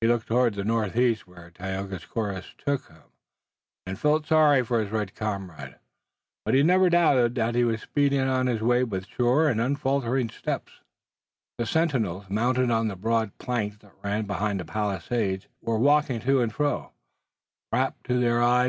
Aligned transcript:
He 0.00 0.08
looked 0.08 0.26
toward 0.26 0.54
the 0.54 0.64
northeast 0.64 1.28
whither 1.28 1.52
Tayoga's 1.52 2.04
course 2.06 2.56
took 2.58 2.88
him, 2.88 3.04
and 3.86 3.96
he 3.96 4.00
felt 4.00 4.26
sorry 4.26 4.64
for 4.64 4.80
his 4.80 4.90
red 4.90 5.14
comrade, 5.14 5.76
but 6.44 6.54
he 6.54 6.64
never 6.64 6.90
doubted 6.90 7.36
that 7.36 7.54
he 7.54 7.62
was 7.62 7.80
speeding 7.80 8.18
on 8.22 8.48
his 8.48 8.62
way 8.62 8.82
with 8.82 9.06
sure 9.06 9.48
and 9.48 9.60
unfaltering 9.60 10.28
step. 10.30 10.70
The 11.58 11.66
sentinels, 11.66 12.28
mounted 12.28 12.72
on 12.72 12.88
the 12.88 12.96
broad 12.96 13.38
plank 13.38 13.78
that 13.78 13.94
ran 14.02 14.26
behind 14.26 14.58
the 14.58 14.64
palisade, 14.64 15.46
were 15.60 15.78
walking 15.78 16.18
to 16.22 16.40
and 16.40 16.52
fro, 16.52 16.90
wrapped 17.70 18.02
to 18.08 18.18
their 18.18 18.42
eyes. 18.42 18.62